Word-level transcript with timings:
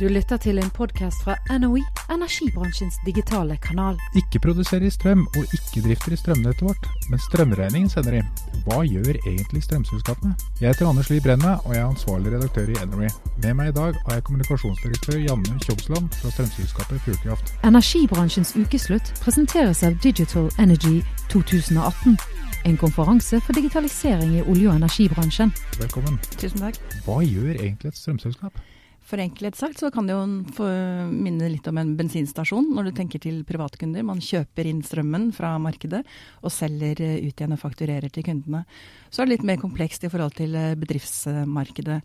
Du 0.00 0.08
lytter 0.08 0.36
til 0.36 0.58
en 0.60 0.68
podkast 0.76 1.22
fra 1.24 1.38
NOE, 1.56 1.80
energibransjens 2.12 2.98
digitale 3.06 3.54
kanal. 3.64 3.96
Ikke 4.20 4.42
produserer 4.44 4.92
strøm 4.92 5.22
og 5.24 5.54
ikke 5.56 5.80
drifter 5.86 6.12
i 6.12 6.18
strømnettet 6.20 6.66
vårt, 6.66 6.88
men 7.08 7.22
strømregningen 7.24 7.88
sender 7.88 8.18
de. 8.18 8.20
Hva 8.66 8.82
gjør 8.84 9.16
egentlig 9.16 9.62
strømselskapene? 9.64 10.34
Jeg 10.60 10.74
heter 10.74 10.90
Anders 10.90 11.08
Lie 11.08 11.24
Brenna, 11.24 11.54
og 11.64 11.72
jeg 11.72 11.80
er 11.80 11.88
ansvarlig 11.88 12.34
redaktør 12.34 12.68
i 12.74 12.76
NOE. 12.92 13.08
Med 13.40 13.56
meg 13.56 13.72
i 13.72 13.76
dag 13.80 13.96
har 14.04 14.18
jeg 14.18 14.28
kommunikasjonsdirektør 14.28 15.18
Janne 15.30 15.58
Kjobsland 15.64 16.12
fra 16.20 16.36
strømselskapet 16.36 17.00
Fjordkraft. 17.08 17.56
Energibransjens 17.64 18.52
ukeslutt 18.60 19.16
presenteres 19.24 19.80
av 19.80 19.96
Digital 20.04 20.52
Energy 20.60 20.98
2018. 21.32 22.20
En 22.68 22.76
konferanse 22.76 23.40
for 23.40 23.56
digitalisering 23.56 24.42
i 24.42 24.44
olje- 24.44 24.68
og 24.68 24.76
energibransjen. 24.76 25.56
Velkommen. 25.80 26.20
Tusen 26.36 26.68
takk. 26.68 26.82
Hva 27.08 27.22
gjør 27.24 27.54
egentlig 27.56 27.94
et 27.94 28.04
strømselskap? 28.04 28.66
Forenklet 29.06 29.54
sagt 29.54 29.78
så 29.78 29.90
kan 29.94 30.08
det 30.08 30.16
jo 30.16 30.66
minne 31.12 31.50
litt 31.52 31.66
om 31.70 31.78
en 31.78 31.92
bensinstasjon 31.98 32.72
når 32.74 32.88
du 32.88 32.94
tenker 32.96 33.22
til 33.22 33.44
privatkunder. 33.46 34.02
Man 34.06 34.18
kjøper 34.18 34.66
inn 34.66 34.82
strømmen 34.82 35.28
fra 35.36 35.52
markedet 35.62 36.02
og 36.42 36.50
selger 36.50 36.98
ut 37.22 37.30
igjen 37.30 37.54
og 37.54 37.62
fakturerer 37.62 38.10
til 38.10 38.26
kundene. 38.26 38.64
Så 39.10 39.22
er 39.22 39.28
det 39.28 39.36
litt 39.36 39.46
mer 39.46 39.62
komplekst 39.62 40.08
i 40.08 40.10
forhold 40.10 40.34
til 40.40 40.58
bedriftsmarkedet. 40.82 42.00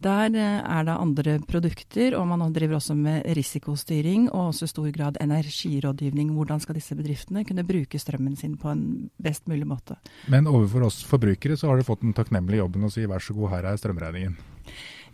Der 0.00 0.32
er 0.32 0.84
det 0.88 0.96
andre 0.96 1.34
produkter, 1.44 2.14
og 2.16 2.24
man 2.30 2.54
driver 2.56 2.78
også 2.78 2.94
med 2.96 3.26
risikostyring 3.36 4.30
og 4.30 4.46
også 4.48 4.64
i 4.64 4.70
stor 4.72 4.86
grad 4.96 5.18
energirådgivning. 5.20 6.30
Hvordan 6.32 6.62
skal 6.64 6.78
disse 6.78 6.96
bedriftene 6.96 7.44
kunne 7.44 7.66
bruke 7.68 8.00
strømmen 8.00 8.38
sin 8.40 8.56
på 8.56 8.72
en 8.72 9.10
best 9.20 9.44
mulig 9.46 9.68
måte. 9.68 10.00
Men 10.32 10.48
overfor 10.48 10.88
oss 10.88 11.02
forbrukere 11.04 11.58
så 11.60 11.68
har 11.68 11.76
du 11.76 11.84
fått 11.84 12.00
den 12.02 12.16
takknemlige 12.16 12.64
jobben 12.64 12.88
å 12.88 12.90
si 12.90 13.04
vær 13.04 13.20
så 13.20 13.36
god, 13.36 13.52
her 13.52 13.68
er 13.68 13.78
strømregningen. 13.78 14.40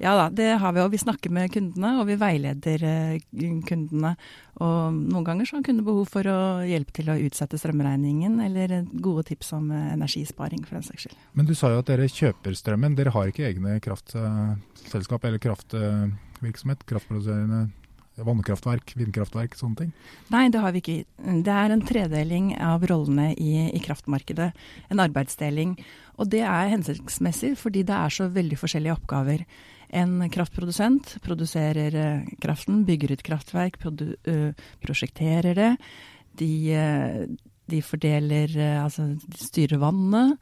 Ja 0.03 0.13
da, 0.19 0.27
det 0.33 0.49
har 0.61 0.75
vi. 0.77 0.83
Og 0.85 0.91
vi 0.93 1.01
snakker 1.01 1.33
med 1.33 1.53
kundene, 1.55 1.93
og 2.01 2.09
vi 2.11 2.19
veileder 2.21 2.85
kundene. 3.69 4.15
Og 4.61 4.97
noen 4.97 5.25
ganger 5.27 5.49
så 5.49 5.59
har 5.59 5.65
kunder 5.67 5.87
behov 5.87 6.11
for 6.13 6.29
å 6.31 6.39
hjelpe 6.67 6.95
til 6.97 7.11
å 7.13 7.19
utsette 7.29 7.61
strømregningen, 7.61 8.39
eller 8.45 8.77
gode 8.93 9.27
tips 9.31 9.55
om 9.57 9.71
energisparing, 9.73 10.65
for 10.67 10.79
den 10.79 10.87
saks 10.87 11.07
skyld. 11.07 11.25
Men 11.37 11.49
du 11.49 11.55
sa 11.57 11.73
jo 11.73 11.81
at 11.83 11.91
dere 11.91 12.11
kjøper 12.13 12.57
strømmen. 12.57 12.99
Dere 12.99 13.15
har 13.17 13.33
ikke 13.33 13.49
egne 13.49 13.79
kraftselskap 13.85 15.27
eller 15.29 15.43
kraftvirksomhet? 15.43 16.87
Kraftproduserende 16.89 17.67
vannkraftverk, 18.25 18.95
vindkraftverk, 18.97 19.57
sånne 19.59 19.81
ting? 19.83 19.93
Nei, 20.33 20.47
det 20.53 20.63
har 20.63 20.73
vi 20.73 20.81
ikke. 20.81 20.97
Det 21.45 21.53
er 21.53 21.73
en 21.73 21.85
tredeling 21.85 22.51
av 22.63 22.85
rollene 22.89 23.33
i, 23.35 23.69
i, 23.69 23.81
kraftmarkedet. 23.85 24.51
En 24.93 25.03
arbeidsdeling. 25.05 25.77
Og 26.17 26.31
det 26.33 26.43
er 26.49 26.73
hensiktsmessig 26.73 27.55
fordi 27.61 27.85
det 27.87 27.97
er 27.97 28.15
så 28.15 28.31
veldig 28.33 28.61
forskjellige 28.61 28.97
oppgaver. 28.97 29.45
En 29.95 30.19
kraftprodusent 30.33 31.17
produserer 31.25 32.25
kraften, 32.43 32.85
bygger 32.89 33.13
ut 33.15 33.23
kraftverk, 33.27 33.79
uh, 33.87 34.53
prosjekterer 34.83 35.55
det. 35.55 35.73
De, 36.37 36.53
uh, 36.75 37.23
de 37.67 37.83
fordeler 37.83 38.53
Altså, 38.81 39.15
de 39.19 39.39
styrer 39.41 39.79
vannet. 39.83 40.39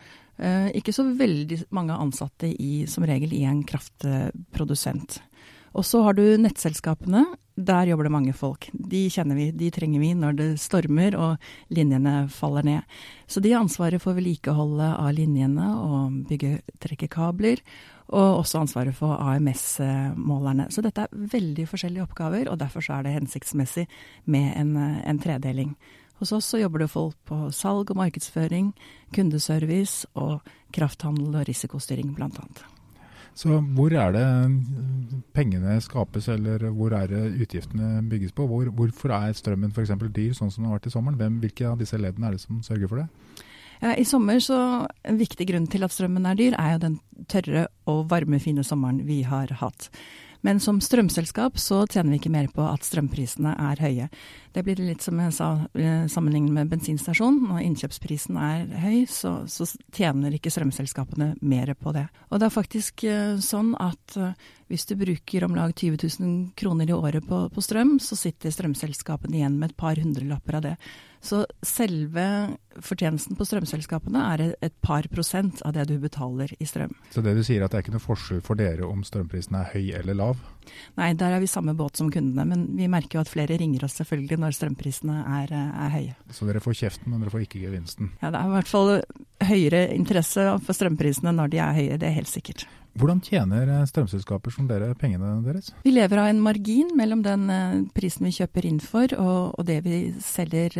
ikke 0.74 0.92
så 0.92 1.04
veldig 1.14 1.60
mange 1.70 1.94
ansatte 1.94 2.48
i, 2.50 2.86
som 2.90 3.04
regel 3.06 3.32
i 3.32 3.44
en 3.46 3.62
kraftprodusent. 3.64 5.20
Og 5.74 5.86
så 5.86 6.02
har 6.06 6.14
du 6.14 6.22
nettselskapene. 6.38 7.24
Der 7.54 7.86
jobber 7.86 8.08
det 8.08 8.14
mange 8.14 8.32
folk. 8.34 8.66
De 8.74 9.04
kjenner 9.10 9.38
vi, 9.38 9.48
de 9.54 9.70
trenger 9.74 10.02
vi 10.02 10.10
når 10.18 10.36
det 10.38 10.46
stormer 10.62 11.14
og 11.14 11.74
linjene 11.74 12.24
faller 12.34 12.66
ned. 12.66 12.94
Så 13.30 13.42
de 13.42 13.52
har 13.52 13.62
ansvaret 13.62 14.02
for 14.02 14.16
vedlikeholdet 14.16 14.90
av 14.98 15.12
linjene 15.14 15.68
og 15.78 16.16
bygge, 16.30 16.56
trekke 16.82 17.10
kabler. 17.10 17.62
Og 18.10 18.40
også 18.42 18.60
ansvaret 18.60 18.94
for 18.98 19.16
AMS-målerne. 19.16 20.68
Så 20.74 20.82
dette 20.84 21.06
er 21.06 21.26
veldig 21.34 21.66
forskjellige 21.70 22.04
oppgaver, 22.04 22.50
og 22.52 22.58
derfor 22.60 22.84
er 22.92 23.06
det 23.06 23.14
hensiktsmessig 23.14 23.86
med 24.30 24.50
en, 24.60 24.76
en 24.76 25.22
tredeling. 25.22 25.72
Hos 26.20 26.34
oss 26.36 26.50
så 26.52 26.60
jobber 26.60 26.84
det 26.84 26.92
folk 26.92 27.16
på 27.26 27.48
salg 27.54 27.90
og 27.90 27.98
markedsføring, 27.98 28.70
kundeservice 29.14 30.06
og 30.14 30.44
krafthandel 30.74 31.32
og 31.32 31.48
risikostyring, 31.48 32.12
blant 32.18 32.38
annet. 32.42 32.62
Så 33.34 33.58
hvor 33.74 33.94
er 33.98 34.12
det 34.14 34.26
pengene 35.34 35.74
skapes, 35.82 36.28
eller 36.30 36.68
hvor 36.70 36.94
er 36.94 37.08
det 37.10 37.22
utgiftene 37.42 37.98
bygges 38.10 38.34
på? 38.36 38.46
Hvor, 38.46 38.70
hvorfor 38.70 39.14
er 39.16 39.34
strømmen 39.34 39.74
f.eks. 39.74 39.90
dyr, 40.14 40.36
sånn 40.36 40.52
som 40.54 40.62
den 40.62 40.70
har 40.70 40.78
vært 40.78 40.86
i 40.90 40.94
sommeren? 40.94 41.18
Hvem, 41.18 41.40
hvilke 41.42 41.66
av 41.66 41.80
disse 41.82 41.98
leddene 41.98 42.30
er 42.30 42.36
det 42.36 42.44
som 42.44 42.62
sørger 42.62 42.90
for 42.90 43.02
det? 43.02 43.08
I 43.84 44.04
sommer 44.06 44.38
så 44.40 44.56
En 45.04 45.18
viktig 45.18 45.44
grunn 45.50 45.66
til 45.68 45.82
at 45.84 45.92
strømmen 45.92 46.24
er 46.30 46.38
dyr, 46.38 46.54
er 46.56 46.76
jo 46.76 46.84
den 46.86 46.94
tørre 47.28 47.66
og 47.90 48.06
varme, 48.12 48.38
fine 48.40 48.64
sommeren 48.64 49.02
vi 49.08 49.22
har 49.26 49.50
hatt. 49.60 49.90
Men 50.44 50.60
som 50.60 50.80
strømselskap 50.84 51.56
så 51.60 51.82
tjener 51.88 52.12
vi 52.12 52.18
ikke 52.20 52.32
mer 52.34 52.50
på 52.52 52.64
at 52.68 52.84
strømprisene 52.84 53.54
er 53.70 53.80
høye. 53.80 54.08
Det 54.52 54.64
blir 54.66 54.82
litt 54.84 55.02
som 55.04 55.18
jeg 55.22 55.32
sa, 55.34 55.48
sammenlignet 56.12 56.52
med 56.52 56.72
bensinstasjon. 56.74 57.40
Når 57.48 57.62
innkjøpsprisen 57.64 58.36
er 58.36 58.66
høy, 58.82 58.98
så, 59.10 59.38
så, 59.48 59.66
tjener 59.96 60.36
ikke 60.36 60.52
strømselskapene 60.52 61.32
mer 61.40 61.72
på 61.80 61.94
det. 61.96 62.04
Og 62.28 62.42
det 62.42 62.50
er 62.50 62.58
faktisk 62.58 63.06
sånn 63.42 63.72
at 63.80 64.18
hvis 64.70 64.86
du 64.88 64.94
bruker 64.96 65.44
om 65.46 65.56
lag 65.56 65.74
20 65.76 65.98
000 66.20 66.36
kroner 66.58 66.90
i 66.90 66.96
året 66.96 67.26
på, 67.28 67.40
på 67.52 67.64
strøm, 67.64 67.98
så 68.00 68.16
sitter 68.16 68.54
strømselskapene 68.54 69.40
igjen 69.40 69.58
med 69.60 69.72
et 69.72 69.76
par 69.76 70.00
hundrelapper 70.00 70.58
av 70.58 70.64
det. 70.64 70.76
Så 71.24 71.40
selve 71.64 72.24
fortjenesten 72.84 73.36
på 73.38 73.46
strømselskapene 73.48 74.24
er 74.34 74.42
et 74.60 74.74
par 74.84 75.06
prosent 75.08 75.62
av 75.64 75.72
det 75.72 75.86
du 75.88 75.94
betaler 76.02 76.52
i 76.60 76.66
strøm. 76.68 76.92
Så 77.14 77.24
det 77.24 77.32
du 77.36 77.40
sier 77.46 77.62
er 77.62 77.66
at 77.66 77.72
det 77.72 77.78
er 77.78 77.86
ikke 77.86 77.94
noe 77.94 78.04
forskjell 78.04 78.42
for 78.44 78.60
dere 78.60 78.84
om 78.84 79.00
strømprisen 79.06 79.56
er 79.56 79.70
høy 79.72 79.94
eller 80.00 80.18
lav? 80.20 80.42
Nei, 80.98 81.12
der 81.16 81.32
er 81.32 81.40
vi 81.40 81.48
samme 81.48 81.72
båt 81.76 81.96
som 82.00 82.10
kundene. 82.12 82.44
Men 82.48 82.66
vi 82.76 82.90
merker 82.92 83.18
jo 83.18 83.24
at 83.24 83.32
flere 83.32 83.56
ringer 83.60 83.86
oss 83.88 83.96
selvfølgelig 84.00 84.40
når 84.42 84.58
strømprisene 84.58 85.18
er, 85.40 85.56
er 85.56 85.96
høye. 85.96 86.14
Så 86.28 86.48
dere 86.48 86.62
får 86.64 86.76
kjeften, 86.82 87.12
men 87.12 87.24
dere 87.24 87.32
får 87.32 87.46
ikke 87.46 87.64
gevinsten? 87.64 88.12
Ja, 88.20 88.28
det 88.28 88.40
er 88.40 88.52
i 88.52 88.56
hvert 88.58 88.72
fall 88.74 88.94
høyere 89.48 89.84
interesse 89.96 90.48
for 90.64 90.76
strømprisene 90.76 91.32
når 91.36 91.52
de 91.52 91.64
er 91.64 91.78
høye, 91.80 92.00
det 92.00 92.10
er 92.10 92.18
helt 92.20 92.32
sikkert. 92.32 92.68
Hvordan 92.94 93.20
tjener 93.24 93.70
strømselskaper 93.90 94.54
som 94.54 94.68
dere 94.70 94.92
pengene 94.98 95.32
deres? 95.42 95.72
Vi 95.82 95.90
lever 95.90 96.20
av 96.22 96.28
en 96.30 96.42
margin 96.42 96.92
mellom 96.94 97.24
den 97.24 97.48
prisen 97.94 98.28
vi 98.28 98.34
kjøper 98.36 98.68
inn 98.68 98.78
for 98.82 99.10
og, 99.18 99.56
og 99.58 99.66
det 99.66 99.80
vi 99.82 99.98
selger 100.22 100.76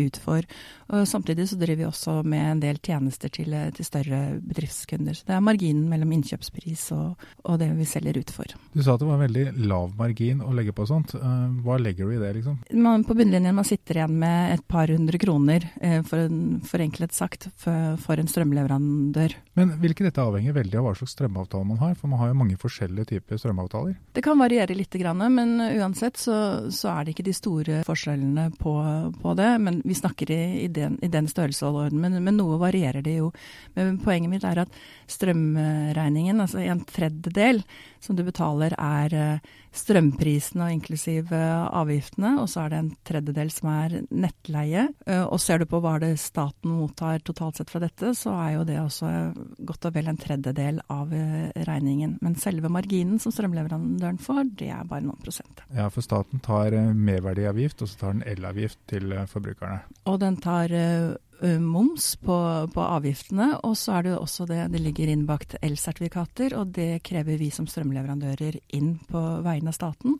ut 0.00 0.18
for. 0.18 0.48
Og 0.92 1.06
samtidig 1.08 1.46
så 1.48 1.58
driver 1.60 1.78
vi 1.84 1.86
også 1.86 2.16
med 2.26 2.42
en 2.48 2.62
del 2.64 2.80
tjenester 2.82 3.30
til, 3.32 3.54
til 3.76 3.86
større 3.86 4.20
bedriftskunder. 4.42 5.14
Så 5.16 5.28
det 5.28 5.36
er 5.36 5.44
marginen 5.44 5.86
mellom 5.90 6.16
innkjøpspris 6.18 6.88
og, 6.96 7.22
og, 7.44 7.54
det 7.62 7.70
vi 7.78 7.86
selger 7.88 8.18
ut 8.18 8.34
for. 8.34 8.56
Du 8.74 8.82
sa 8.82 8.96
at 8.96 9.04
det 9.04 9.08
var 9.08 9.20
en 9.20 9.24
veldig 9.28 9.68
lav 9.70 9.94
margin 10.00 10.42
å 10.42 10.50
legge 10.56 10.74
på 10.74 10.88
sånt. 10.90 11.14
Hva 11.14 11.78
legger 11.78 12.10
du 12.10 12.16
i 12.16 12.20
det, 12.20 12.32
liksom? 12.40 12.58
Man, 12.74 13.06
på 13.06 13.16
bunnlinjen 13.16 13.54
man 13.54 13.68
sitter 13.68 14.02
igjen 14.02 14.18
med 14.18 14.56
et 14.56 14.66
par 14.66 14.90
hundre 14.90 15.20
kroner, 15.22 15.68
for 16.10 16.26
en, 16.26 16.42
forenklet 16.66 17.14
sagt, 17.14 17.48
for, 17.60 17.94
for 18.02 18.18
en 18.18 18.30
strømleverandør. 18.30 19.38
Men 19.58 19.76
vil 19.78 19.94
ikke 19.94 20.08
dette 20.08 20.26
avhenge 20.26 20.56
veldig 20.56 20.80
av 20.80 20.88
hva 20.88 20.96
slags 20.98 21.14
strømavtale 21.14 21.51
man 21.60 21.78
har? 21.78 21.94
For 21.98 22.10
man 22.10 22.20
har 22.20 22.30
jo 22.30 22.38
mange 22.40 22.56
forskjellige 22.60 23.12
typer 23.12 23.40
strømavtaler. 23.40 23.96
Det 24.16 24.24
kan 24.24 24.40
variere 24.40 24.76
litt, 24.76 24.96
men 25.18 25.54
uansett 25.60 26.16
så, 26.20 26.36
så 26.72 26.92
er 26.92 27.04
det 27.04 27.14
ikke 27.14 27.26
de 27.28 27.34
store 27.36 27.80
forskjellene 27.86 28.48
på, 28.58 28.74
på 29.22 29.34
det. 29.38 29.50
Men 29.62 29.80
vi 29.84 29.96
snakker 29.98 30.30
i, 30.32 30.42
i, 30.64 30.68
den, 30.68 30.98
i 31.02 31.10
den 31.12 31.28
størrelsesorden, 31.30 32.00
men, 32.00 32.18
men, 32.22 32.38
noe 32.38 32.58
varierer 32.60 33.04
det 33.04 33.18
jo. 33.18 33.30
Men 33.76 33.98
poenget 34.02 34.32
mitt 34.32 34.46
er 34.48 34.64
at 34.64 34.78
strømregningen, 35.10 36.40
altså 36.40 36.62
en 36.64 36.84
tredjedel 36.88 37.62
som 38.02 38.16
du 38.18 38.24
betaler, 38.26 38.74
er 38.78 39.40
strømprisene 39.72 40.66
og 40.66 40.74
inklusiv 40.74 41.30
avgiftene, 41.32 42.34
og 42.42 42.48
så 42.50 42.64
er 42.64 42.72
det 42.72 42.80
en 42.80 42.90
tredjedel 43.08 43.52
som 43.54 43.70
er 43.72 43.94
nettleie. 44.10 44.88
Og 45.30 45.38
ser 45.40 45.62
du 45.62 45.68
på 45.70 45.80
hva 45.82 45.96
det 46.02 46.12
staten 46.20 46.74
mottar 46.76 47.22
totalt 47.24 47.60
sett 47.60 47.72
fra 47.72 47.80
dette, 47.82 48.12
så 48.18 48.34
er 48.36 48.56
jo 48.58 48.66
det 48.68 48.78
også 48.82 49.12
godt 49.64 49.88
og 49.88 49.96
vel 49.96 50.12
en 50.12 50.20
tredjedel 50.20 50.82
av 50.92 51.14
regningen. 51.68 52.16
Men 52.24 52.36
selve 52.40 52.70
marginen 52.72 53.20
som 53.22 53.34
strømleverandøren 53.34 54.20
får, 54.22 54.44
det 54.60 54.70
er 54.74 54.86
bare 54.88 55.04
noen 55.06 55.20
prosent. 55.22 55.64
Ja, 55.74 55.88
for 55.92 56.04
staten 56.04 56.42
tar 56.44 56.76
merverdiavgift, 56.94 57.82
og 57.82 57.90
så 57.90 58.00
tar 58.00 58.16
den 58.16 58.24
elavgift 58.28 58.80
til 58.92 59.14
forbrukerne. 59.30 59.82
Og 60.10 60.20
den 60.22 60.38
tar 60.42 60.74
moms 61.42 62.16
på, 62.22 62.36
på, 62.74 62.80
avgiftene, 62.80 63.48
og 63.66 63.74
så 63.78 63.98
er 63.98 64.06
det 64.06 64.14
også 64.14 64.46
det 64.46 64.60
det 64.72 64.80
ligger 64.82 65.10
innbakt 65.10 65.56
elsertifikater, 65.62 66.54
og 66.58 66.70
det 66.76 67.02
krever 67.06 67.40
vi 67.40 67.50
som 67.50 67.66
strømleverandører 67.66 68.60
inn 68.78 68.94
på 69.08 69.22
vegne 69.42 69.72
av 69.72 69.78
staten. 69.78 70.18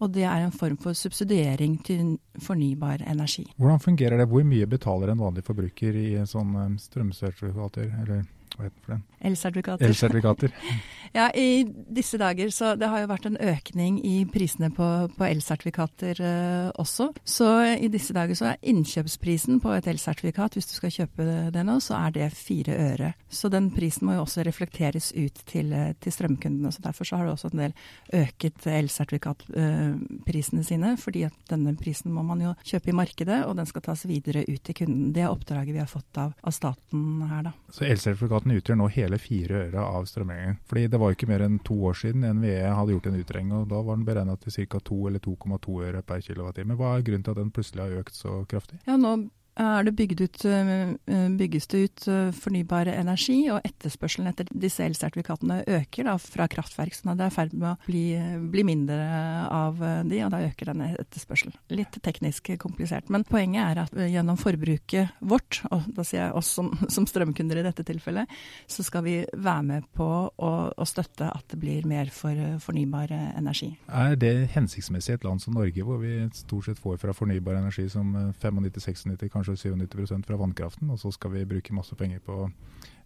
Og 0.00 0.08
det 0.14 0.24
er 0.24 0.46
en 0.46 0.54
form 0.54 0.78
for 0.80 0.96
subsidiering 0.96 1.76
til 1.84 2.14
fornybar 2.40 3.02
energi. 3.04 3.44
Hvordan 3.60 3.82
fungerer 3.84 4.16
det? 4.16 4.30
Hvor 4.30 4.46
mye 4.48 4.68
betaler 4.70 5.12
en 5.12 5.20
vanlig 5.20 5.44
forbruker 5.44 5.98
i 6.00 6.06
sånne 6.28 6.70
strømsertifikater, 6.80 7.90
eller 8.00 8.22
hva 8.56 8.66
heter 8.66 8.76
det 8.76 8.84
for 8.84 8.94
den? 8.94 9.04
Elsertifikater. 9.30 9.86
Elsertifikater. 9.90 10.56
Ja, 11.10 11.24
i 11.34 11.64
disse 11.66 12.18
dager 12.20 12.52
så 12.54 12.76
det 12.78 12.86
har 12.86 13.00
jo 13.02 13.08
vært 13.10 13.24
en 13.26 13.34
økning 13.42 13.96
i 14.06 14.20
prisene 14.30 14.68
på, 14.70 14.86
på 15.16 15.26
elsertifikater 15.26 16.20
eh, 16.22 16.68
også. 16.78 17.08
Så 17.26 17.48
i 17.74 17.88
disse 17.90 18.14
dager 18.14 18.38
så 18.38 18.52
er 18.52 18.60
innkjøpsprisen 18.70 19.58
på 19.62 19.72
et 19.74 19.88
elsertifikat, 19.90 20.54
hvis 20.54 20.70
du 20.70 20.76
skal 20.76 20.94
kjøpe 20.94 21.26
det 21.50 21.64
nå, 21.66 21.80
så 21.82 21.98
er 21.98 22.14
det 22.14 22.28
fire 22.38 22.76
øre. 22.92 23.08
Så 23.26 23.50
den 23.50 23.72
prisen 23.74 24.06
må 24.06 24.14
jo 24.14 24.22
også 24.22 24.44
reflekteres 24.46 25.10
ut 25.16 25.42
til, 25.50 25.72
eh, 25.74 25.96
til 25.98 26.14
strømkundene. 26.14 26.70
Så 26.70 26.84
derfor 26.84 27.10
så 27.10 27.18
har 27.18 27.26
det 27.26 27.34
også 27.34 27.50
en 27.50 27.64
del 27.64 27.74
øket 28.20 28.70
elsertifikatprisene 28.70 30.62
eh, 30.62 30.68
sine, 30.70 30.94
fordi 30.94 31.26
at 31.26 31.34
denne 31.50 31.74
prisen 31.80 32.14
må 32.14 32.22
man 32.22 32.46
jo 32.46 32.54
kjøpe 32.62 32.94
i 32.94 32.98
markedet, 33.02 33.40
og 33.48 33.58
den 33.58 33.66
skal 33.66 33.82
tas 33.88 34.06
videre 34.06 34.46
ut 34.46 34.62
til 34.62 34.78
kunden. 34.84 35.10
Det 35.16 35.26
er 35.26 35.34
oppdraget 35.34 35.74
vi 35.74 35.82
har 35.82 35.90
fått 35.90 36.22
av, 36.22 36.38
av 36.38 36.54
staten 36.54 37.26
her, 37.26 37.50
da. 37.50 37.56
Så 37.74 37.82
elsertifikatene 38.40 38.60
utgjør 38.60 38.78
nå 38.78 38.88
hele 38.94 39.18
fire 39.18 39.58
øre 39.68 39.80
av 39.80 40.06
strømregningen. 40.06 40.58
Fordi 40.66 40.88
det 40.88 41.00
var 41.00 41.12
ikke 41.12 41.28
mer 41.28 41.44
enn 41.44 41.58
to 41.64 41.74
år 41.74 41.94
siden 41.94 42.24
NVE 42.38 42.74
hadde 42.74 42.92
gjort 42.94 43.06
en 43.06 43.20
utregning, 43.20 43.52
og 43.60 43.68
da 43.68 43.82
var 43.82 43.96
den 43.96 44.06
beregna 44.06 44.36
til 44.36 44.66
ca. 44.66 44.80
2 44.80 45.08
eller 45.08 45.20
2,2 45.20 45.82
øre 45.88 46.02
per 46.02 46.20
kWt. 46.20 46.64
Hva 46.76 46.96
er 46.96 47.04
grunnen 47.04 47.24
til 47.24 47.34
at 47.34 47.40
den 47.40 47.50
plutselig 47.50 47.84
har 47.84 48.00
økt 48.00 48.14
så 48.14 48.44
kraftig? 48.48 48.80
Ja, 48.86 48.96
nå 48.96 49.30
er 49.58 49.84
det 49.84 49.92
bygd 49.98 50.20
ut, 50.22 50.44
eh, 50.44 51.28
bygges 51.36 51.66
det 51.66 51.80
ut 51.84 52.08
eh, 52.08 52.30
fornybar 52.36 52.88
energi, 52.92 53.38
og 53.52 53.60
etterspørselen 53.66 54.30
etter 54.30 54.48
disse 54.50 54.84
elsertifikatene 54.84 55.60
øker 55.66 56.06
da, 56.06 56.16
fra 56.20 56.46
kraftverk. 56.50 56.94
Så 56.94 57.14
det 57.14 57.26
er 57.26 57.32
i 57.32 57.34
ferd 57.34 57.54
med 57.54 57.72
å 57.72 57.76
bli, 57.86 58.04
bli, 58.52 58.64
mindre 58.70 58.98
av 59.50 59.80
de, 60.06 60.20
og 60.24 60.32
da 60.34 60.42
øker 60.46 60.72
den 60.72 60.84
etterspørselen. 60.90 61.56
Litt 61.74 61.98
teknisk 62.04 62.52
komplisert. 62.60 63.10
Men 63.10 63.24
poenget 63.28 63.64
er 63.64 63.82
at 63.84 63.96
gjennom 64.10 64.38
forbruket 64.40 65.16
vårt, 65.20 65.62
og 65.70 65.88
da 65.96 66.04
sier 66.06 66.28
jeg 66.28 66.36
oss 66.38 66.52
som, 66.58 66.72
som 66.94 67.08
strømkunder 67.08 67.60
i 67.60 67.66
dette 67.66 67.84
tilfellet, 67.86 68.30
så 68.70 68.86
skal 68.86 69.04
vi 69.06 69.16
være 69.34 69.66
med 69.66 69.90
på 69.96 70.08
å, 70.30 70.52
å 70.70 70.88
støtte 70.88 71.30
at 71.30 71.46
det 71.50 71.60
blir 71.60 71.88
mer 71.90 72.12
for 72.14 72.36
fornybar 72.62 73.12
energi. 73.36 73.72
Er 73.88 74.16
det 74.20 74.50
hensiktsmessig 74.54 75.16
i 75.16 75.18
et 75.18 75.26
land 75.26 75.42
som 75.42 75.56
Norge, 75.56 75.84
hvor 75.84 76.00
vi 76.02 76.22
stort 76.36 76.68
sett 76.68 76.80
får 76.80 77.00
fra 77.02 77.14
fornybar 77.16 77.58
energi 77.58 77.88
som 77.90 78.14
95-96, 78.38 79.28
kanskje 79.32 79.39
kanskje 79.40 79.72
97 79.72 80.26
fra 80.26 80.36
vannkraften, 80.36 80.90
og 80.90 80.98
så 81.00 81.10
skal 81.14 81.32
vi 81.32 81.46
bruke 81.48 81.74
masse 81.74 81.96
penger 81.96 82.20
på 82.26 82.50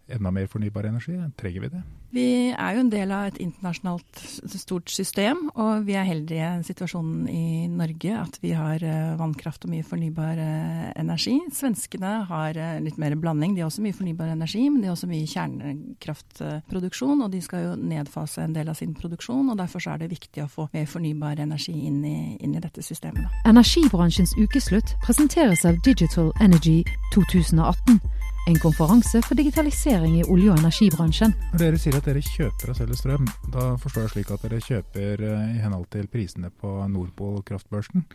enda 0.07 0.31
mer 0.31 0.47
fornybar 0.47 0.85
energi? 0.89 1.17
Trenger 1.39 1.61
vi 1.61 1.69
det? 1.73 1.83
Vi 2.15 2.25
er 2.53 2.75
jo 2.77 2.83
en 2.85 2.91
del 2.91 3.11
av 3.11 3.25
et 3.27 3.39
internasjonalt 3.43 4.21
stort 4.55 4.91
system, 4.93 5.49
og 5.59 5.83
vi 5.87 5.97
er 5.99 6.05
heldige 6.07 6.51
i 6.61 6.63
situasjonen 6.63 7.25
i 7.27 7.65
Norge 7.67 8.13
at 8.15 8.37
vi 8.43 8.53
har 8.55 8.83
eh, 8.85 9.17
vannkraft 9.19 9.65
og 9.65 9.73
mye 9.73 9.83
fornybar 9.83 10.39
eh, 10.39 10.85
energi. 11.01 11.33
Svenskene 11.51 12.13
har 12.29 12.55
eh, 12.55 12.77
litt 12.85 13.01
mer 13.01 13.17
blanding. 13.19 13.57
De 13.57 13.65
har 13.65 13.71
også 13.71 13.83
mye 13.83 13.97
fornybar 13.97 14.31
energi, 14.31 14.63
men 14.69 14.79
de 14.79 14.87
har 14.87 14.95
også 14.95 15.09
mye 15.11 15.27
kjernekraftproduksjon, 15.33 17.25
og 17.25 17.33
de 17.33 17.41
skal 17.43 17.65
jo 17.65 17.75
nedfase 17.81 18.45
en 18.45 18.55
del 18.55 18.71
av 18.71 18.79
sin 18.79 18.95
produksjon. 18.95 19.49
og 19.51 19.59
Derfor 19.59 19.83
er 19.91 20.05
det 20.05 20.13
viktig 20.13 20.45
å 20.45 20.51
få 20.51 20.69
mer 20.71 20.87
fornybar 20.87 21.41
energi 21.43 21.75
inn 21.89 21.99
i, 22.07 22.17
inn 22.39 22.55
i 22.55 22.63
dette 22.63 22.85
systemet. 22.85 23.27
Energibransjens 23.49 24.37
ukeslutt 24.39 24.95
presenteres 25.03 25.65
av 25.67 25.81
Digital 25.83 26.31
Energy 26.39 26.79
2018 27.17 27.99
en 28.45 28.59
konferanse 28.61 29.21
for 29.25 29.37
digitalisering 29.37 30.19
i 30.19 30.23
olje- 30.23 30.51
og 30.53 30.59
energibransjen. 30.59 31.33
Når 31.53 31.61
dere 31.61 31.81
sier 31.81 31.97
at 31.97 32.05
dere 32.05 32.21
kjøper 32.21 32.71
og 32.71 32.77
selger 32.77 32.99
strøm, 32.99 33.27
da 33.53 33.73
forstår 33.81 34.05
jeg 34.05 34.13
slik 34.13 34.31
at 34.35 34.45
dere 34.45 34.61
kjøper 34.61 35.25
eh, 35.25 35.43
i 35.55 35.61
henhold 35.63 35.89
til 35.93 36.07
prisene 36.11 36.51
på 36.61 36.77
Nordpol 36.91 37.41
kraftbørsen. 37.47 38.05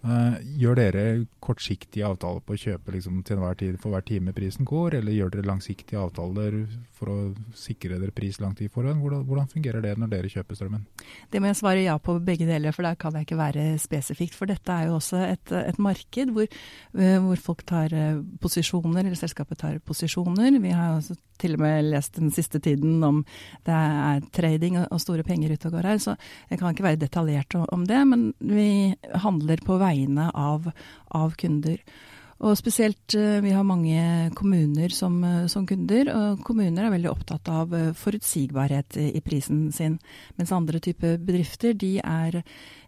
Uh, 0.00 0.38
gjør 0.56 0.78
dere 0.78 1.02
kortsiktige 1.44 2.06
avtaler 2.08 2.40
på 2.40 2.54
å 2.56 2.60
kjøpe 2.60 2.94
liksom, 2.94 3.18
til 3.26 3.36
enhver 3.36 3.58
tid 3.60 3.76
for 3.82 3.92
hver 3.92 4.04
time 4.08 4.32
prisen 4.32 4.64
går, 4.68 4.96
eller 4.96 5.12
gjør 5.12 5.34
dere 5.34 5.48
langsiktige 5.50 6.00
avtaler 6.00 6.56
for 6.96 7.12
å 7.12 7.16
sikre 7.56 7.98
dere 8.00 8.14
pris 8.16 8.38
lang 8.40 8.54
tid 8.56 8.72
foran? 8.72 8.96
Hvordan, 9.02 9.26
hvordan, 9.28 9.50
fungerer 9.52 9.84
det 9.84 9.92
når 10.00 10.12
dere 10.14 10.32
kjøper 10.32 10.56
strømmen? 10.56 10.86
Det 11.28 11.42
må 11.42 11.50
jeg 11.50 11.58
svare 11.60 11.84
ja 11.84 11.98
på 12.00 12.16
begge 12.24 12.48
deler, 12.48 12.72
for 12.72 12.88
da 12.88 12.94
kan 12.96 13.18
jeg 13.18 13.28
ikke 13.28 13.40
være 13.42 13.66
spesifikt. 13.82 14.36
For 14.38 14.48
dette 14.48 14.72
er 14.72 14.88
jo 14.88 14.96
også 14.96 15.20
et, 15.26 15.52
et 15.60 15.80
marked 15.82 16.32
hvor, 16.32 16.48
uh, 16.48 17.18
hvor, 17.26 17.44
folk 17.50 17.66
tar 17.68 17.92
uh, 17.92 18.22
posisjoner, 18.40 19.02
eller 19.04 19.20
selskapet 19.20 19.60
tar 19.60 19.82
posisjoner. 19.84 20.56
Vi 20.64 20.72
har 20.76 20.96
også 20.96 21.18
til 21.40 21.56
og 21.56 21.62
med 21.62 21.88
lest 21.88 22.16
den 22.18 22.32
siste 22.32 22.60
tiden 22.60 23.00
om 23.04 23.22
det 23.68 23.76
er 23.76 24.24
trading 24.36 24.76
og 24.82 25.00
store 25.00 25.24
penger 25.26 25.54
ute 25.54 25.70
og 25.70 25.76
går 25.78 25.88
her, 25.88 26.00
så 26.02 26.16
jeg 26.50 26.60
kan 26.60 26.74
ikke 26.74 26.88
være 26.88 27.00
detaljert 27.00 27.56
om 27.60 27.86
det. 27.88 28.00
Men 28.08 28.26
vi 28.40 28.94
handler 29.24 29.64
på 29.64 29.78
vegne 29.90 30.30
av, 30.32 30.70
av 31.18 31.36
kunder. 31.40 31.82
Og 32.40 32.56
spesielt, 32.56 33.14
eh, 33.14 33.40
Vi 33.40 33.50
har 33.50 33.64
mange 33.64 34.30
kommuner 34.34 34.88
som, 34.88 35.22
eh, 35.22 35.46
som, 35.46 35.66
kunder, 35.66 36.08
og 36.08 36.42
kommuner 36.42 36.86
er 36.86 36.90
veldig 36.90 37.10
opptatt 37.10 37.48
av 37.48 37.74
eh, 37.74 37.92
forutsigbarhet 37.92 38.96
i 38.96 39.20
prisen 39.20 39.70
sin. 39.72 39.98
Mens 40.38 40.50
andre 40.50 40.80
typer 40.80 41.18
bedrifter 41.18 41.74
de 41.74 41.98
er, 41.98 42.42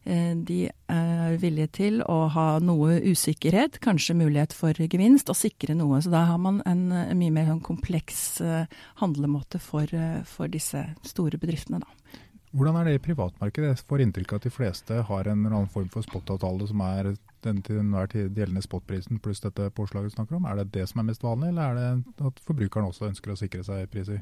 de 0.04 0.70
er, 0.88 1.37
villige 1.38 1.69
til 1.72 2.02
å 2.02 2.28
ha 2.28 2.58
noe 2.58 2.99
usikkerhet, 3.00 3.78
kanskje 3.78 4.16
mulighet 4.16 4.52
for 4.52 4.72
gevinst, 4.72 5.28
og 5.28 5.37
sikre 5.37 5.76
noe. 5.76 6.00
Så 6.02 6.10
da 6.10 6.25
har 6.25 6.38
man 6.38 6.60
en, 6.66 6.90
en 6.90 7.19
mye 7.19 7.31
mer 7.31 7.46
sånn 7.46 7.62
kompleks 7.62 8.43
handlemåte 8.99 9.60
for, 9.60 9.87
for 10.25 10.49
disse 10.49 10.82
store 11.04 11.38
bedriftene. 11.38 11.78
da. 11.78 11.87
Hvordan 12.52 12.76
er 12.76 12.84
det 12.84 12.99
i 12.99 13.00
privatmarkedet? 13.00 13.69
Jeg 13.70 13.88
får 13.88 14.02
inntrykk 14.04 14.34
av 14.34 14.40
at 14.40 14.46
de 14.46 14.50
fleste 14.52 14.96
har 15.08 15.28
en 15.28 15.38
eller 15.40 15.54
annen 15.56 15.70
form 15.72 15.87
for 15.93 16.04
spotavtale 16.04 16.66
som 16.69 16.82
er 16.84 17.14
den 17.46 17.62
til 17.64 17.78
enhver 17.81 18.10
tid 18.12 18.37
gjeldende 18.37 18.62
spotprisen 18.64 19.20
pluss 19.25 19.40
dette 19.40 19.70
påslaget 19.72 20.12
du 20.12 20.16
snakker 20.19 20.37
om. 20.37 20.44
Er 20.44 20.60
det 20.60 20.69
det 20.75 20.84
som 20.90 21.00
er 21.00 21.08
mest 21.08 21.25
vanlig, 21.25 21.49
eller 21.49 21.62
er 21.70 21.81
det 21.81 22.26
at 22.28 22.43
forbrukeren 22.44 22.90
også 22.90 23.08
ønsker 23.08 23.32
å 23.32 23.38
sikre 23.40 23.64
seg 23.64 23.88
priser? 23.93 24.20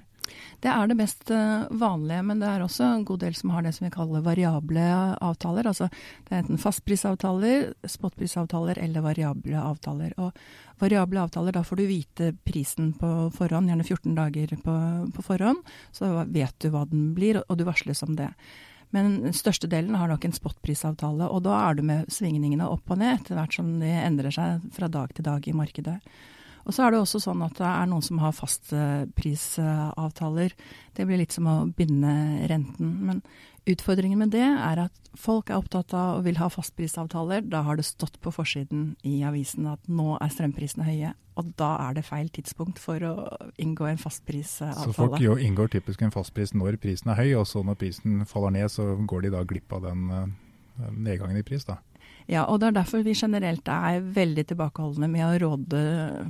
Det 0.61 0.69
er 0.69 0.91
det 0.91 0.97
mest 0.99 1.31
eh, 1.33 1.67
vanlige, 1.81 2.23
men 2.27 2.41
det 2.43 2.49
er 2.51 2.65
også 2.65 2.87
en 2.87 3.05
god 3.09 3.23
del 3.25 3.37
som 3.39 3.53
har 3.55 3.65
det 3.65 3.73
som 3.77 3.87
vi 3.87 3.93
kaller 3.95 4.25
variable 4.25 4.87
avtaler. 5.21 5.69
Altså 5.71 5.89
det 5.91 6.35
er 6.35 6.43
enten 6.43 6.61
fastprisavtaler, 6.61 7.71
spotprisavtaler 7.89 8.81
eller 8.83 9.05
variable 9.05 9.61
avtaler. 9.61 10.17
Og 10.21 10.33
variable 10.83 11.23
avtaler, 11.25 11.57
da 11.57 11.65
får 11.67 11.81
du 11.81 11.87
vite 11.89 12.33
prisen 12.47 12.93
på 12.99 13.31
forhånd, 13.37 13.71
gjerne 13.73 13.87
14 13.87 14.19
dager 14.19 14.57
på, 14.65 14.81
på 15.17 15.29
forhånd. 15.31 15.63
Så 15.97 16.11
vet 16.29 16.59
du 16.61 16.73
hva 16.75 16.85
den 16.91 17.15
blir, 17.17 17.43
og 17.47 17.57
du 17.59 17.65
varsles 17.69 18.05
om 18.07 18.19
det. 18.19 18.33
Men 18.91 19.33
størstedelen 19.33 19.95
har 19.95 20.11
nok 20.11 20.25
en 20.27 20.35
spotprisavtale, 20.35 21.29
og 21.31 21.45
da 21.47 21.55
er 21.69 21.79
du 21.79 21.85
med 21.87 22.11
svingningene 22.11 22.67
opp 22.67 22.91
og 22.91 22.99
ned 22.99 23.21
etter 23.21 23.39
hvert 23.39 23.55
som 23.55 23.77
de 23.79 23.91
endrer 24.03 24.35
seg 24.35 24.67
fra 24.75 24.91
dag 24.91 25.15
til 25.15 25.27
dag 25.29 25.47
i 25.47 25.55
markedet. 25.55 26.01
Og 26.67 26.73
så 26.75 26.81
er 26.85 26.89
det 26.93 27.01
også 27.01 27.19
sånn 27.23 27.43
at 27.47 27.57
det 27.59 27.69
er 27.69 27.87
noen 27.91 28.05
som 28.05 28.19
har 28.23 28.33
fastprisavtaler. 28.37 30.51
Det 30.97 31.05
blir 31.09 31.19
litt 31.23 31.37
som 31.37 31.47
å 31.49 31.57
binde 31.77 32.13
renten. 32.51 32.89
Men 33.09 33.17
utfordringen 33.71 34.21
med 34.21 34.31
det 34.35 34.47
er 34.47 34.77
at 34.87 34.95
folk 35.19 35.51
er 35.51 35.59
opptatt 35.61 35.91
av 35.97 36.09
og 36.19 36.25
vil 36.27 36.41
ha 36.41 36.49
fastprisavtaler. 36.53 37.41
Da 37.51 37.59
har 37.67 37.75
det 37.81 37.87
stått 37.89 38.17
på 38.23 38.31
forsiden 38.35 38.81
i 39.07 39.09
avisen 39.27 39.63
at 39.71 39.83
nå 39.89 40.09
er 40.21 40.31
strømprisene 40.33 40.87
høye. 40.87 41.11
Og 41.41 41.45
da 41.57 41.71
er 41.87 41.93
det 41.97 42.05
feil 42.05 42.29
tidspunkt 42.35 42.79
for 42.83 42.99
å 43.07 43.15
inngå 43.63 43.85
en 43.89 44.01
fastprisavtale. 44.01 44.91
Så 44.91 44.97
folk 44.97 45.21
jo 45.23 45.33
inngår 45.41 45.69
typisk 45.77 45.99
en 46.05 46.15
fastpris 46.15 46.51
når 46.57 46.73
prisen 46.83 47.11
er 47.13 47.21
høy, 47.23 47.31
og 47.41 47.47
så 47.49 47.59
når 47.65 47.77
prisen 47.81 48.11
faller 48.29 48.53
ned, 48.59 48.69
så 48.73 48.83
går 49.09 49.21
de 49.25 49.31
da 49.37 49.41
glipp 49.49 49.69
av 49.77 49.81
den 49.89 50.01
eh, 50.13 50.27
nedgangen 50.91 51.39
i 51.41 51.47
pris, 51.47 51.65
da? 51.69 51.77
Ja, 52.31 52.45
og 52.47 52.61
det 52.63 52.69
er 52.69 52.77
derfor 52.79 53.03
vi 53.03 53.17
generelt 53.19 53.67
er 53.67 54.05
veldig 54.15 54.45
tilbakeholdne 54.53 55.09
med 55.11 55.25
å 55.27 55.39
råde 55.43 55.81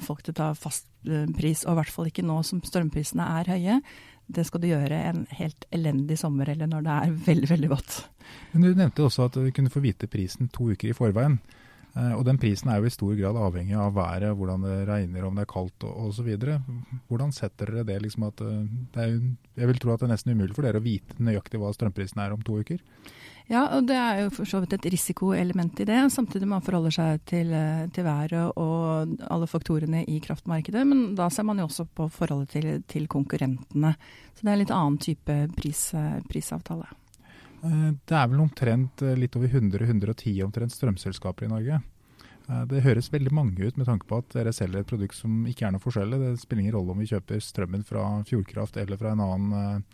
folk 0.04 0.22
til 0.24 0.32
å 0.32 0.38
ta 0.38 0.48
fastpris, 0.56 1.66
og 1.66 1.74
i 1.74 1.78
hvert 1.80 1.92
fall 1.92 2.08
ikke 2.08 2.24
nå 2.24 2.38
som 2.46 2.62
strømprisene 2.64 3.26
er 3.40 3.50
høye. 3.52 3.80
Det 4.30 4.46
skal 4.46 4.62
du 4.62 4.68
gjøre 4.70 4.96
en 5.10 5.24
helt 5.36 5.66
elendig 5.74 6.16
sommer 6.20 6.48
eller 6.48 6.70
når 6.70 6.86
det 6.86 6.96
er 6.96 7.16
veldig, 7.26 7.50
veldig 7.50 7.70
vått. 7.72 7.96
Men 8.52 8.64
Du 8.64 8.70
nevnte 8.70 9.04
også 9.04 9.26
at 9.26 9.36
du 9.36 9.50
kunne 9.52 9.72
få 9.72 9.82
vite 9.84 10.08
prisen 10.08 10.48
to 10.54 10.70
uker 10.70 10.92
i 10.92 10.96
forveien. 10.96 11.40
Eh, 11.98 12.12
og 12.14 12.22
den 12.26 12.38
prisen 12.40 12.70
er 12.70 12.78
jo 12.80 12.86
i 12.86 12.94
stor 12.94 13.14
grad 13.18 13.38
avhengig 13.40 13.74
av 13.78 13.94
været, 13.96 14.30
hvordan 14.38 14.66
det 14.66 14.76
regner, 14.88 15.26
om 15.26 15.38
det 15.38 15.46
er 15.46 15.50
kaldt 15.50 15.86
osv. 15.90 16.28
Hvordan 17.08 17.34
setter 17.34 17.72
dere 17.72 17.86
det? 17.88 17.98
Liksom 18.04 18.28
at 18.28 18.44
eh, 18.46 18.60
det 18.94 19.06
er, 19.06 19.16
jeg 19.62 19.72
vil 19.72 19.82
tro 19.82 19.94
at 19.94 20.02
det 20.02 20.08
er 20.08 20.14
nesten 20.14 20.36
umulig 20.36 20.56
for 20.56 20.66
dere 20.66 20.82
å 20.82 20.84
vite 20.84 21.18
nøyaktig 21.18 21.60
hva 21.60 21.72
strømprisen 21.74 22.22
er 22.22 22.36
om 22.36 22.46
to 22.46 22.60
uker? 22.62 22.82
Ja, 23.50 23.64
og 23.74 23.88
det 23.88 23.96
er 23.98 24.20
jo 24.20 24.30
for 24.30 24.46
så 24.46 24.60
vidt 24.62 24.76
et 24.76 24.86
risikoelement 24.94 25.80
i 25.82 25.88
det. 25.88 25.98
Samtidig 26.14 26.46
man 26.46 26.62
forholder 26.62 26.94
seg 26.94 27.24
til, 27.26 27.50
til, 27.90 28.06
været 28.06 28.52
og 28.54 29.16
alle 29.26 29.48
faktorene 29.50 30.04
i 30.06 30.20
kraftmarkedet. 30.22 30.84
Men 30.86 31.16
da 31.18 31.26
ser 31.34 31.48
man 31.48 31.58
jo 31.58 31.66
også 31.66 31.88
på 31.90 32.06
forholdet 32.14 32.54
til, 32.54 32.70
til 32.86 33.10
konkurrentene. 33.10 33.96
Så 34.36 34.44
det 34.44 34.52
er 34.52 34.54
en 34.54 34.62
litt 34.62 34.76
annen 34.76 35.02
type 35.02 35.40
pris, 35.58 35.88
prisavtale. 36.30 36.86
Eh, 37.64 37.88
det 38.08 38.16
er 38.16 38.28
vel 38.30 38.40
omtrent 38.40 39.02
eh, 39.04 39.16
litt 39.18 39.36
over 39.36 39.50
100-110 39.52 40.38
omtrent 40.46 40.72
strømselskaper 40.74 41.46
i 41.46 41.50
Norge. 41.52 41.80
Eh, 42.48 42.62
det 42.70 42.84
høres 42.86 43.10
veldig 43.12 43.32
mange 43.36 43.66
ut 43.66 43.80
med 43.80 43.88
tanke 43.88 44.08
på 44.08 44.20
at 44.22 44.32
dere 44.36 44.54
selger 44.56 44.80
et 44.80 44.90
produkt 44.90 45.18
som 45.18 45.42
ikke 45.50 45.68
er 45.68 45.74
noe 45.74 45.84
forskjellig. 45.84 46.20
Det 46.22 46.32
spiller 46.40 46.64
ingen 46.64 46.78
rolle 46.78 46.96
om 46.96 47.02
vi 47.02 47.10
kjøper 47.10 47.42
strømmen 47.44 47.84
fra 47.88 48.06
Fjordkraft 48.30 48.80
eller 48.80 49.00
fra 49.00 49.14
en 49.14 49.26
annen 49.26 49.84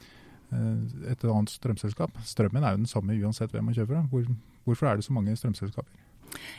et 0.47 1.25
annet 1.27 1.51
strømselskap. 1.51 2.21
Strømmen 2.23 2.63
er 2.63 2.77
jo 2.77 2.85
den 2.85 2.91
samme 2.91 3.17
uansett 3.19 3.51
hvem 3.51 3.67
man 3.67 3.75
kjøper. 3.75 4.05
Hvorfor 4.63 4.87
er 4.87 5.01
det 5.01 5.07
så 5.09 5.17
mange 5.17 5.35
strømselskaper? 5.35 6.06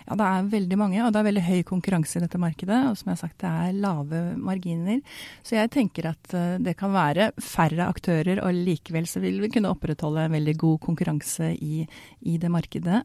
Ja, 0.08 0.16
det 0.16 0.26
er 0.28 0.52
veldig 0.52 0.78
mange, 0.80 1.00
og 1.04 1.12
det 1.12 1.20
er 1.20 1.28
veldig 1.28 1.44
høy 1.44 1.62
konkurranse 1.68 2.20
i 2.20 2.24
dette 2.24 2.40
markedet. 2.42 2.80
Og 2.90 2.98
som 2.98 3.10
jeg 3.10 3.18
har 3.18 3.22
sagt, 3.26 3.40
det 3.44 3.50
er 3.52 3.80
lave 3.84 4.22
marginer. 4.40 5.02
Så 5.44 5.58
jeg 5.58 5.72
tenker 5.74 6.12
at 6.14 6.36
uh, 6.36 6.56
det 6.64 6.78
kan 6.80 6.94
være 6.96 7.32
færre 7.44 7.90
aktører, 7.92 8.42
og 8.46 8.56
likevel 8.56 9.10
så 9.10 9.22
vil 9.24 9.42
vi 9.44 9.52
kunne 9.54 9.74
opprettholde 9.74 10.28
en 10.28 10.38
veldig 10.38 10.56
god 10.64 10.80
konkurranse 10.88 11.52
i, 11.54 11.84
i 12.24 12.38
det 12.40 12.54
markedet. 12.54 13.04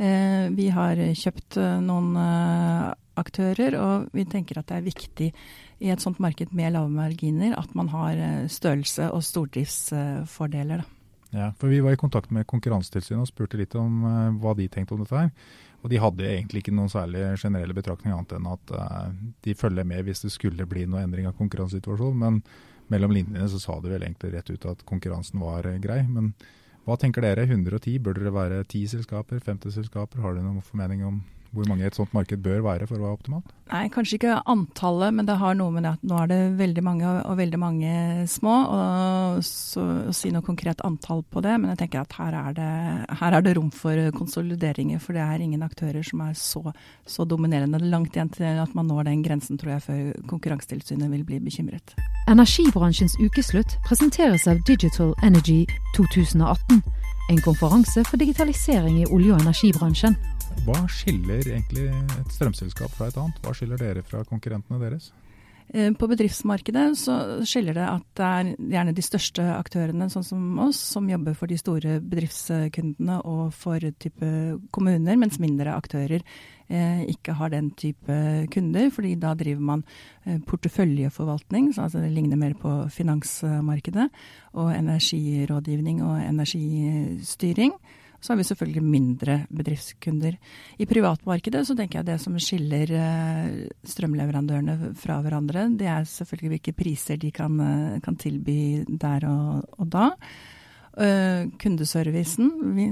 Uh, 0.00 0.50
vi 0.56 0.70
har 0.74 0.98
kjøpt 0.98 1.60
uh, 1.60 1.78
noen 1.84 2.12
aktører, 3.20 3.76
og 3.76 4.14
vi 4.16 4.24
tenker 4.24 4.58
at 4.58 4.70
det 4.70 4.78
er 4.78 4.86
viktig 4.86 5.32
i 5.80 5.90
et 5.92 6.02
sånt 6.02 6.20
marked 6.22 6.54
med 6.56 6.72
lave 6.72 6.88
marginer 6.92 7.52
at 7.58 7.74
man 7.76 7.90
har 7.92 8.16
størrelse 8.48 9.10
og 9.12 9.22
stordriftsfordeler. 9.24 10.80
Da. 10.80 10.96
Ja, 11.30 11.48
for 11.58 11.68
Vi 11.68 11.82
var 11.84 11.92
i 11.94 12.00
kontakt 12.00 12.32
med 12.34 12.48
Konkurransetilsynet 12.48 13.22
og 13.22 13.28
spurte 13.28 13.60
litt 13.60 13.76
om 13.78 14.00
hva 14.40 14.54
de 14.56 14.66
tenkte 14.72 14.96
om 14.96 15.04
dette. 15.04 15.16
her. 15.16 15.30
Og 15.80 15.88
de 15.92 16.00
hadde 16.00 16.26
egentlig 16.28 16.60
ikke 16.62 16.74
noen 16.76 16.92
særlig 16.92 17.22
generelle 17.40 17.76
betraktninger 17.76 18.16
annet 18.16 18.34
enn 18.36 18.48
at 18.52 18.72
uh, 18.76 19.12
de 19.46 19.56
følger 19.56 19.86
med 19.88 20.04
hvis 20.04 20.24
det 20.26 20.32
skulle 20.34 20.68
bli 20.68 20.84
noe 20.84 21.04
endring 21.04 21.28
av 21.30 21.36
konkurransesituasjonen. 21.38 22.20
Men 22.20 22.40
mellom 22.92 23.14
linjene 23.16 23.48
så 23.48 23.60
sa 23.62 23.78
de 23.80 23.92
vel 23.92 24.04
egentlig 24.04 24.34
rett 24.34 24.52
ut 24.52 24.66
at 24.74 24.84
konkurransen 24.88 25.40
var 25.40 25.68
uh, 25.68 25.78
grei. 25.80 26.02
Men 26.08 26.34
hva 26.84 26.98
tenker 27.00 27.24
dere? 27.24 27.46
110, 27.48 27.98
bør 28.04 28.18
dere 28.18 28.34
være 28.34 28.62
10 28.64 28.92
selskaper, 28.96 29.40
50 29.46 29.76
selskaper? 29.78 30.20
Har 30.24 30.36
dere 30.36 30.48
noen 30.48 30.64
formening 30.64 31.04
om 31.08 31.22
hvor 31.50 31.66
mange 31.66 31.86
et 31.86 31.96
sånt 31.98 32.12
marked 32.14 32.42
bør 32.44 32.60
være 32.62 32.86
for 32.86 32.98
å 33.00 33.04
være 33.04 33.16
optimalt? 33.16 33.54
Nei, 33.70 33.84
Kanskje 33.90 34.18
ikke 34.18 34.36
antallet, 34.50 35.14
men 35.14 35.26
det 35.26 35.36
har 35.38 35.56
noe 35.58 35.74
med 35.74 35.84
det 35.86 35.92
at 35.96 36.04
nå 36.06 36.18
er 36.22 36.30
det 36.30 36.38
veldig 36.58 36.82
mange 36.86 37.10
og 37.26 37.36
veldig 37.38 37.60
mange 37.62 37.92
små. 38.30 38.54
og 38.74 39.42
så, 39.46 39.84
Å 40.10 40.14
si 40.14 40.32
noe 40.34 40.46
konkret 40.46 40.82
antall 40.86 41.22
på 41.22 41.42
det, 41.44 41.56
men 41.58 41.72
jeg 41.72 41.82
tenker 41.84 42.02
at 42.02 42.16
her 42.18 42.36
er, 42.38 42.56
det, 42.58 42.70
her 43.20 43.36
er 43.36 43.46
det 43.46 43.56
rom 43.58 43.70
for 43.74 43.98
konsolideringer. 44.16 45.02
For 45.02 45.16
det 45.16 45.22
er 45.26 45.42
ingen 45.42 45.66
aktører 45.66 46.06
som 46.06 46.22
er 46.26 46.34
så, 46.38 46.64
så 47.06 47.26
dominerende. 47.26 47.82
Langt 47.90 48.14
igjen 48.14 48.32
til 48.34 48.62
at 48.62 48.74
man 48.78 48.90
når 48.90 49.10
den 49.10 49.24
grensen, 49.26 49.58
tror 49.58 49.76
jeg, 49.76 49.86
før 49.86 50.26
Konkurransetilsynet 50.30 51.10
vil 51.10 51.26
bli 51.26 51.40
bekymret. 51.42 51.94
Energibransjens 52.30 53.16
ukeslutt 53.22 53.78
presenteres 53.86 54.46
av 54.50 54.62
Digital 54.66 55.14
Energy 55.26 55.64
2018. 55.96 56.82
En 57.30 57.42
konferanse 57.46 58.02
for 58.06 58.18
digitalisering 58.18 59.02
i 59.02 59.08
olje- 59.10 59.34
og 59.34 59.42
energibransjen. 59.44 60.16
Hva 60.66 60.84
skiller 60.92 61.40
egentlig 61.46 61.88
et 61.90 62.34
strømselskap 62.34 62.92
fra 62.94 63.08
et 63.10 63.18
annet? 63.20 63.40
Hva 63.44 63.54
skiller 63.56 63.80
dere 63.80 64.04
fra 64.06 64.24
konkurrentene 64.28 64.80
deres? 64.82 65.10
Eh, 65.72 65.92
på 65.94 66.06
bedriftsmarkedet 66.10 66.84
så 66.98 67.16
skiller 67.46 67.76
det 67.78 67.84
at 67.86 68.06
det 68.18 68.26
er 68.26 68.48
gjerne 68.72 68.94
de 68.96 69.04
største 69.06 69.44
aktørene, 69.54 70.08
sånn 70.10 70.26
som 70.26 70.58
oss, 70.64 70.80
som 70.96 71.06
jobber 71.06 71.36
for 71.38 71.50
de 71.50 71.58
store 71.60 72.00
bedriftskundene 72.02 73.20
og 73.22 73.52
for 73.54 73.84
type 74.02 74.30
kommuner, 74.74 75.20
mens 75.20 75.38
mindre 75.42 75.76
aktører 75.76 76.24
eh, 76.66 77.04
ikke 77.12 77.36
har 77.38 77.54
den 77.54 77.70
type 77.78 78.18
kunder. 78.50 78.90
fordi 78.90 79.14
da 79.14 79.36
driver 79.38 79.62
man 79.62 79.86
eh, 80.24 80.40
porteføljeforvaltning, 80.42 81.70
så 81.74 81.86
altså 81.86 82.02
det 82.02 82.10
ligner 82.18 82.40
mer 82.40 82.58
på 82.58 82.74
finansmarkedet, 82.90 84.10
og 84.58 84.74
energirådgivning 84.74 86.02
og 86.02 86.18
energistyring 86.18 87.78
så 88.20 88.32
har 88.32 88.38
vi 88.40 88.44
selvfølgelig 88.44 88.82
mindre 88.84 89.36
bedriftskunder. 89.48 90.36
I 90.78 90.86
privatmarkedet 90.88 91.64
så 91.66 91.76
tenker 91.76 92.00
jeg 92.00 92.08
det 92.10 92.18
som 92.20 92.36
skiller 92.40 92.92
eh, 92.92 93.50
strømleverandørene 93.88 94.92
fra 95.00 95.20
hverandre, 95.24 95.66
det 95.80 95.88
er 95.88 96.08
selvfølgelig 96.08 96.54
hvilke 96.54 96.76
priser 96.76 97.20
de 97.20 97.32
kan, 97.34 97.60
eh, 97.64 98.00
kan 98.04 98.18
tilby 98.20 98.84
der 98.88 99.28
og, 99.28 99.68
og 99.80 99.92
da. 99.92 100.10
Uh, 100.90 101.46
kundeservicen. 101.62 102.48
Vi, 102.74 102.88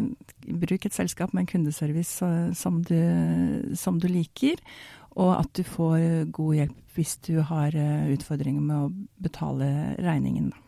bruk 0.63 0.87
et 0.87 0.95
selskap 0.95 1.33
med 1.35 1.43
en 1.43 1.49
kundeservice 1.51 2.29
som, 2.57 2.79
du, 2.87 2.95
som, 3.77 3.99
du, 4.01 4.07
liker. 4.09 4.63
Og 5.19 5.35
at 5.35 5.51
du 5.59 5.65
får 5.67 6.31
god 6.33 6.55
hjelp 6.61 6.95
hvis 6.95 7.17
du 7.27 7.41
har 7.43 7.75
utfordringer 8.15 8.63
med 8.63 8.87
å 8.87 8.93
betale 9.27 9.69
regningen. 9.99 10.49
Da. 10.55 10.68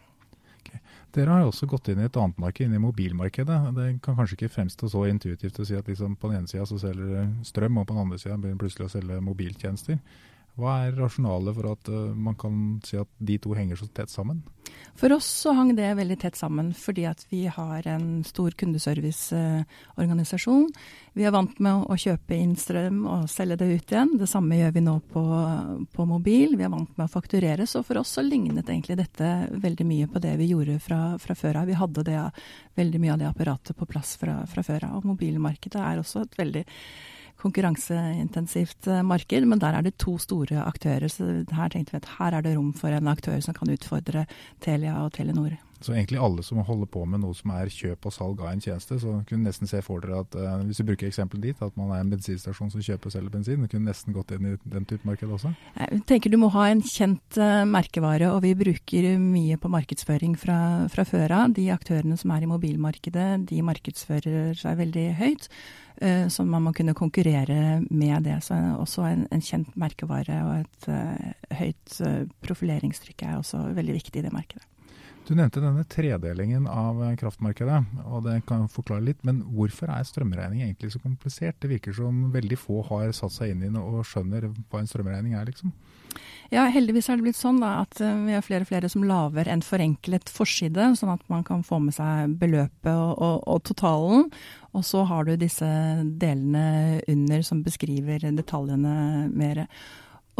Dere 1.10 1.34
har 1.34 1.42
jo 1.42 1.50
også 1.50 1.66
gått 1.66 1.88
inn 1.90 2.00
i 2.02 2.06
et 2.06 2.16
annet 2.20 2.38
marked, 2.38 2.62
inn 2.62 2.76
i 2.76 2.82
mobilmarkedet. 2.82 3.56
Det 3.74 3.86
kan 4.04 4.18
kanskje 4.18 4.36
ikke 4.36 4.52
fremstå 4.54 4.90
så 4.92 5.04
intuitivt 5.10 5.58
å 5.58 5.66
si 5.66 5.74
at 5.74 5.88
liksom 5.90 6.14
på 6.20 6.30
den 6.30 6.42
ene 6.42 6.50
sida 6.50 6.66
så 6.68 6.78
selger 6.78 7.08
dere 7.08 7.46
strøm, 7.46 7.80
og 7.80 7.88
på 7.88 7.96
den 7.96 8.04
andre 8.04 8.18
sida 8.22 8.36
begynner 8.38 8.60
plutselig 8.62 8.86
å 8.86 8.92
selge 8.92 9.18
mobiltjenester. 9.26 9.98
Hva 10.60 10.76
er 10.84 10.98
rasjonalet 10.98 11.56
for 11.56 11.70
at 11.72 11.90
uh, 11.90 12.12
man 12.14 12.36
kan 12.38 12.62
si 12.86 12.98
at 13.00 13.10
de 13.18 13.38
to 13.42 13.56
henger 13.58 13.80
så 13.80 13.88
tett 13.94 14.12
sammen? 14.12 14.44
For 15.00 15.12
oss 15.14 15.24
så 15.24 15.52
hang 15.56 15.70
det 15.76 15.94
veldig 15.96 16.18
tett 16.20 16.36
sammen 16.36 16.74
fordi 16.76 17.06
at 17.08 17.22
vi 17.30 17.46
har 17.48 17.86
en 17.88 18.24
stor 18.26 18.50
kundeserviceorganisasjon. 18.60 20.72
Vi 21.16 21.24
er 21.24 21.32
vant 21.34 21.58
med 21.62 21.84
å 21.88 21.96
kjøpe 21.98 22.34
inn 22.36 22.56
strøm 22.58 23.06
og 23.08 23.30
selge 23.32 23.56
det 23.62 23.68
ut 23.70 23.92
igjen. 23.94 24.18
Det 24.20 24.28
samme 24.28 24.56
gjør 24.58 24.72
vi 24.76 24.82
nå 24.84 25.00
på, 25.12 25.22
på 25.94 26.02
mobil. 26.08 26.56
Vi 26.60 26.66
er 26.66 26.74
vant 26.74 26.98
med 26.98 27.06
å 27.06 27.14
fakturere. 27.14 27.66
Så 27.66 27.82
for 27.86 27.94
oss 28.02 28.10
så 28.18 28.22
lignet 28.26 28.68
egentlig 28.68 28.96
dette 29.00 29.26
veldig 29.50 29.86
mye 29.88 30.06
på 30.10 30.18
det 30.22 30.34
vi 30.40 30.50
gjorde 30.52 30.76
fra, 30.84 31.00
fra 31.22 31.34
før 31.38 31.54
av. 31.62 31.66
Vi 31.70 31.80
hadde 31.80 32.02
det, 32.10 32.20
veldig 32.80 33.00
mye 33.00 33.14
av 33.14 33.20
det 33.22 33.30
apparatet 33.30 33.74
på 33.78 33.88
plass 33.88 34.10
fra, 34.20 34.34
fra 34.50 34.62
før 34.66 34.80
av. 34.90 34.94
Og 35.00 35.06
mobilmarkedet 35.14 35.80
er 35.80 35.96
også 36.02 36.18
et 36.26 36.34
veldig 36.38 36.64
konkurranseintensivt 37.40 38.90
marked, 39.06 39.48
men 39.48 39.60
der 39.62 39.78
er 39.78 39.86
det 39.86 39.96
to 40.00 40.18
store 40.20 40.60
aktører. 40.62 41.08
Så 41.08 41.24
her 41.48 41.72
tenkte 41.72 41.96
vi 41.96 42.02
at 42.02 42.12
her 42.18 42.36
er 42.36 42.44
det 42.44 42.56
rom 42.58 42.72
for 42.76 42.92
en 42.92 43.08
aktør 43.08 43.40
som 43.40 43.56
kan 43.56 43.72
utfordre 43.72 44.26
Telia 44.60 45.00
og 45.04 45.12
Telenor. 45.16 45.56
Så 45.80 45.94
egentlig 45.94 46.18
alle 46.20 46.42
som 46.44 46.60
holder 46.60 46.88
på 46.92 47.06
med 47.08 47.22
noe 47.22 47.32
som 47.36 47.54
er 47.56 47.70
kjøp 47.72 48.04
og 48.04 48.12
salg 48.12 48.40
av 48.44 48.50
en 48.50 48.60
tjeneste, 48.60 48.98
så 49.00 49.14
kunne 49.28 49.48
nesten 49.48 49.68
se 49.70 49.80
for 49.84 50.04
dere 50.04 50.20
at 50.26 50.36
uh, 50.36 50.60
hvis 50.68 50.82
vi 50.82 50.90
bruker 50.90 51.08
eksempelet 51.08 51.46
dit, 51.48 51.62
at 51.64 51.76
man 51.80 51.94
er 51.94 52.02
en 52.04 52.12
bensinstasjon 52.12 52.72
som 52.74 52.84
kjøper 52.84 53.08
og 53.08 53.14
selger 53.14 53.32
bensin, 53.32 53.64
kunne 53.64 53.88
nesten 53.88 54.16
gått 54.16 54.34
inn 54.36 54.50
i 54.50 54.54
den 54.60 54.88
type 54.90 55.08
marked 55.08 55.32
også? 55.32 55.54
Jeg 55.78 56.02
tenker 56.10 56.32
du 56.32 56.36
må 56.42 56.50
ha 56.52 56.66
en 56.68 56.84
kjent 56.84 57.40
uh, 57.40 57.64
merkevare, 57.68 58.28
og 58.28 58.42
vi 58.44 58.52
bruker 58.60 59.14
mye 59.22 59.56
på 59.60 59.72
markedsføring 59.72 60.36
fra, 60.40 60.58
fra 60.92 61.06
før 61.08 61.36
av. 61.38 61.54
De 61.56 61.70
aktørene 61.72 62.18
som 62.20 62.34
er 62.36 62.44
i 62.44 62.50
mobilmarkedet, 62.50 63.28
de 63.48 63.62
markedsfører 63.64 64.52
seg 64.60 64.82
veldig 64.82 65.06
høyt. 65.22 65.48
Uh, 66.00 66.26
så 66.32 66.44
man 66.44 66.66
må 66.66 66.74
kunne 66.76 66.96
konkurrere 66.98 67.80
med 67.88 68.28
det. 68.28 68.36
Så 68.44 68.58
også 68.76 69.08
en, 69.08 69.24
en 69.32 69.44
kjent 69.44 69.72
merkevare 69.80 70.42
og 70.44 70.58
et 70.60 71.56
høyt 71.56 71.96
profileringstrykk 72.44 73.24
er 73.24 73.40
også 73.40 73.70
veldig 73.80 73.96
viktig 73.96 74.20
i 74.20 74.26
det 74.28 74.34
markedet. 74.36 74.66
Du 75.28 75.36
nevnte 75.36 75.62
denne 75.62 75.84
tredelingen 75.86 76.66
av 76.66 76.98
kraftmarkedet, 77.20 77.80
og 78.08 78.24
det 78.26 78.40
kan 78.48 78.66
forklare 78.72 79.04
litt. 79.04 79.20
Men 79.26 79.42
hvorfor 79.54 79.92
er 79.92 80.06
strømregning 80.08 80.64
egentlig 80.64 80.90
så 80.94 81.02
komplisert? 81.02 81.60
Det 81.62 81.70
virker 81.70 81.94
som 81.94 82.30
veldig 82.34 82.58
få 82.58 82.80
har 82.88 83.12
satt 83.16 83.36
seg 83.36 83.54
inn 83.54 83.62
i 83.62 83.70
det 83.70 83.82
og 83.82 84.02
skjønner 84.08 84.48
hva 84.50 84.80
en 84.80 84.90
strømregning 84.90 85.36
er, 85.38 85.46
liksom. 85.52 85.74
Ja, 86.50 86.64
heldigvis 86.66 87.06
er 87.06 87.18
det 87.18 87.28
blitt 87.28 87.38
sånn 87.38 87.60
da, 87.62 87.76
at 87.84 88.00
eh, 88.02 88.16
vi 88.26 88.34
har 88.34 88.42
flere 88.42 88.66
og 88.66 88.70
flere 88.72 88.88
som 88.90 89.04
lager 89.06 89.46
en 89.46 89.62
forenklet 89.62 90.32
forside, 90.34 90.88
sånn 90.98 91.12
at 91.12 91.22
man 91.30 91.44
kan 91.46 91.62
få 91.66 91.78
med 91.84 91.94
seg 91.94 92.34
beløpet 92.40 92.90
og, 92.90 93.12
og, 93.14 93.36
og 93.46 93.62
totalen. 93.70 94.26
Og 94.74 94.82
så 94.86 95.04
har 95.06 95.28
du 95.28 95.36
disse 95.38 95.70
delene 96.18 96.98
under 97.06 97.46
som 97.46 97.62
beskriver 97.66 98.26
detaljene 98.34 99.28
mer. 99.30 99.68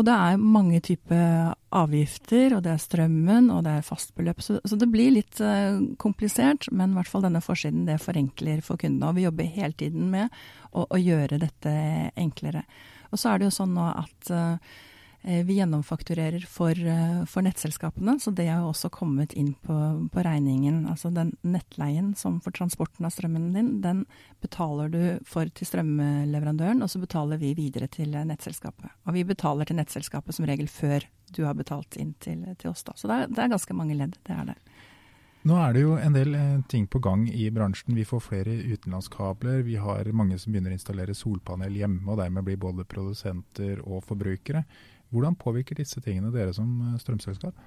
Og 0.01 0.07
det 0.09 0.15
er 0.17 0.39
mange 0.41 0.79
typer 0.81 1.51
avgifter, 1.77 2.55
og 2.57 2.63
det 2.65 2.73
er 2.73 2.81
strømmen, 2.81 3.51
og 3.53 3.67
det 3.67 3.75
er 3.77 3.85
fastbeløp. 3.85 4.41
Så, 4.41 4.57
så 4.65 4.79
det 4.81 4.89
blir 4.89 5.13
litt 5.13 5.43
uh, 5.45 5.77
komplisert, 6.01 6.71
men 6.73 6.95
i 6.95 6.97
hvert 6.97 7.11
fall 7.11 7.27
denne 7.27 7.43
forsiden 7.45 7.85
det 7.85 7.99
forenkler 8.01 8.63
for 8.65 8.81
kundene. 8.81 9.11
Og 9.11 9.19
vi 9.19 9.27
jobber 9.27 9.51
hele 9.59 9.77
tiden 9.77 10.09
med 10.15 10.33
å, 10.73 10.87
å 10.87 11.01
gjøre 11.01 11.43
dette 11.43 11.75
enklere. 12.17 12.65
Og 13.11 13.21
så 13.21 13.35
er 13.35 13.43
det 13.43 13.51
jo 13.51 13.59
sånn 13.59 13.77
nå 13.77 13.91
at 13.91 14.33
uh, 14.33 14.81
vi 15.23 15.59
gjennomfakturerer 15.59 16.47
for, 16.49 16.71
eh, 16.71 17.25
for, 17.25 17.45
nettselskapene, 17.45 18.15
så 18.21 18.33
det 18.33 18.47
har 18.49 18.63
jo 18.63 18.71
også 18.71 18.89
kommet 18.91 19.35
inn 19.37 19.53
på, 19.55 19.77
på, 20.09 20.23
regningen. 20.25 20.87
Altså 20.89 21.11
den 21.13 21.35
nettleien 21.43 22.15
som 22.17 22.39
for 22.41 22.57
transporten 22.57 23.05
av 23.05 23.13
strømmen 23.13 23.53
din, 23.53 23.71
den 23.85 24.07
betaler 24.41 24.89
du 24.89 25.03
for 25.29 25.51
til 25.53 25.69
strømleverandøren, 25.69 26.81
og 26.81 26.89
så 26.89 27.03
betaler 27.03 27.41
vi 27.41 27.53
videre 27.59 27.91
til 27.93 28.17
nettselskapet. 28.17 28.97
Og 29.05 29.19
vi 29.19 29.27
betaler 29.29 29.69
til 29.69 29.77
nettselskapet 29.77 30.37
som 30.37 30.49
regel 30.49 30.71
før 30.73 31.05
du 31.37 31.45
har 31.45 31.59
betalt 31.59 32.01
inn 32.01 32.15
til, 32.19 32.47
til 32.57 32.73
oss, 32.73 32.87
da. 32.89 32.97
Så 32.97 33.11
det 33.11 33.19
er, 33.19 33.29
det 33.29 33.45
er 33.45 33.53
ganske 33.53 33.77
mange 33.77 33.99
ledd, 33.99 34.17
det 34.25 34.37
er 34.37 34.55
det. 34.55 34.59
Nå 35.49 35.57
er 35.57 35.73
det 35.73 35.83
jo 35.87 35.95
en 35.97 36.17
del 36.17 36.35
eh, 36.37 36.63
ting 36.69 36.85
på 36.91 37.01
gang 37.01 37.23
i 37.29 37.47
bransjen. 37.53 37.95
Vi 37.97 38.05
får 38.05 38.21
flere 38.21 38.57
utenlandskabler. 38.75 39.63
Vi 39.65 39.79
har 39.81 40.09
mange 40.13 40.37
som 40.41 40.53
begynner 40.53 40.75
å 40.75 40.77
installere 40.77 41.17
solpanel 41.17 41.79
hjemme, 41.81 42.05
og 42.13 42.21
dermed 42.21 42.45
blir 42.45 42.61
både 42.61 42.85
produsenter 42.85 43.81
og 43.87 44.05
forbrukere. 44.05 44.67
Hvordan 45.11 45.37
påvirker 45.39 45.79
disse 45.79 46.01
tingene 46.05 46.33
dere 46.35 46.55
som 46.55 46.71
eh, 46.87 46.99
strømselskap? 47.03 47.59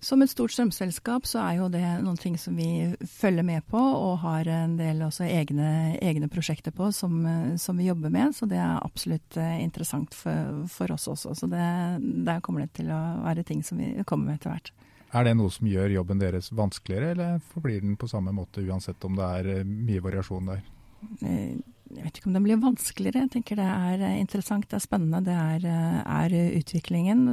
Som 0.00 0.22
et 0.22 0.30
stort 0.30 0.52
strømselskap 0.54 1.24
så 1.26 1.40
er 1.42 1.56
jo 1.58 1.64
det 1.72 1.82
noen 2.04 2.18
ting 2.20 2.36
som 2.38 2.54
vi 2.54 2.94
følger 3.18 3.42
med 3.42 3.64
på, 3.66 3.78
og 3.78 4.20
har 4.22 4.46
en 4.46 4.76
del 4.78 5.00
også 5.02 5.26
egne, 5.26 5.96
egne 5.98 6.28
prosjekter 6.30 6.70
på 6.74 6.92
som, 6.94 7.16
eh, 7.26 7.56
som, 7.58 7.76
vi 7.76 7.88
jobber 7.88 8.12
med. 8.14 8.36
Så 8.36 8.46
det 8.46 8.60
er 8.62 8.78
absolutt 8.78 9.36
eh, 9.36 9.56
interessant 9.64 10.14
for, 10.14 10.62
for 10.70 10.94
oss 10.94 11.08
også. 11.10 11.34
Så 11.34 11.50
det, 11.50 11.64
der 12.28 12.38
kommer 12.44 12.64
det 12.64 12.76
til 12.78 12.92
å 12.94 13.00
være 13.26 13.46
ting 13.48 13.64
som 13.66 13.82
vi 13.82 13.90
kommer 14.06 14.30
med 14.30 14.38
etter 14.38 14.54
hvert. 14.54 14.72
Er 15.18 15.24
det 15.24 15.34
noe 15.38 15.50
som 15.50 15.66
gjør 15.66 15.90
jobben 15.96 16.20
deres 16.20 16.52
vanskeligere, 16.52 17.14
eller 17.16 17.42
forblir 17.50 17.80
den 17.82 17.96
på 17.98 18.10
samme 18.10 18.32
måte 18.36 18.62
uansett 18.62 19.02
om 19.08 19.16
det 19.18 19.28
er 19.40 19.64
mye 19.66 20.04
variasjon 20.04 20.52
der? 20.52 20.62
Jeg 21.88 22.04
vet 22.04 22.18
ikke 22.18 22.28
om 22.28 22.34
det 22.36 22.42
blir 22.44 22.60
vanskeligere. 22.60 23.22
Jeg 23.24 23.32
tenker 23.32 23.58
det 23.58 23.68
er 23.68 24.02
eh, 24.04 24.18
interessant, 24.20 24.66
det 24.68 24.76
er 24.76 24.84
spennende. 24.84 25.22
Det 25.24 25.36
er, 25.36 25.64
eh, 25.64 25.96
er 26.04 26.36
utviklingen. 26.58 27.24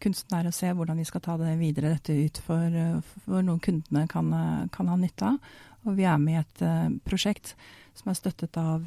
Kunsten 0.00 0.38
er 0.38 0.48
å 0.48 0.54
se 0.54 0.72
hvordan 0.72 1.00
vi 1.00 1.06
skal 1.08 1.24
ta 1.24 1.36
det 1.40 1.58
videre 1.60 1.92
dette 1.92 2.16
ut 2.16 2.40
for, 2.46 2.78
for 3.26 3.44
noen 3.44 3.60
kundene 3.62 4.06
kan, 4.10 4.32
kan, 4.72 4.88
ha 4.88 4.96
nytte 4.96 5.34
av. 5.34 5.54
Og 5.84 5.96
vi 5.98 6.06
er 6.08 6.18
med 6.22 6.38
i 6.38 6.40
et 6.40 7.00
prosjekt 7.04 7.56
som 7.98 8.12
er 8.12 8.18
støttet 8.18 8.56
av 8.60 8.86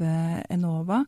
Enova. 0.50 1.04